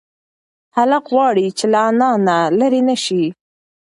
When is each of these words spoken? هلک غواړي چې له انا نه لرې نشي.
هلک 0.77 1.03
غواړي 1.13 1.47
چې 1.57 1.65
له 1.73 1.79
انا 1.89 2.11
نه 2.27 2.37
لرې 2.59 2.81
نشي. 2.89 3.23